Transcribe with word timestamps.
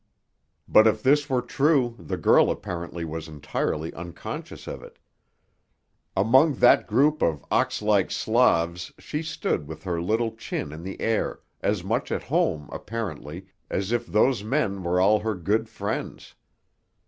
But 0.67 0.87
if 0.87 1.03
this 1.03 1.29
were 1.29 1.43
true 1.43 1.93
the 1.99 2.17
girl 2.17 2.49
apparently 2.49 3.05
was 3.05 3.27
entirely 3.27 3.93
unconscious 3.93 4.65
of 4.65 4.81
it. 4.81 4.97
Among 6.17 6.55
that 6.55 6.87
group 6.87 7.21
of 7.21 7.45
ox 7.51 7.83
like 7.83 8.09
Slavs 8.09 8.91
she 8.97 9.21
stood 9.21 9.67
with 9.67 9.83
her 9.83 10.01
little 10.01 10.31
chin 10.35 10.71
in 10.71 10.81
the 10.81 10.99
air, 10.99 11.41
as 11.61 11.83
much 11.83 12.11
at 12.11 12.23
home, 12.23 12.67
apparently, 12.71 13.45
as 13.69 13.91
if 13.91 14.07
those 14.07 14.43
men 14.43 14.81
were 14.81 14.99
all 14.99 15.19
her 15.19 15.35
good 15.35 15.69
friends. 15.69 16.33